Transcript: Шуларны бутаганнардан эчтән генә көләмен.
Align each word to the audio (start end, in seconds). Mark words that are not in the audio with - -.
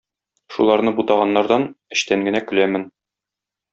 Шуларны 0.53 0.93
бутаганнардан 1.01 1.67
эчтән 1.97 2.25
генә 2.29 2.45
көләмен. 2.53 2.89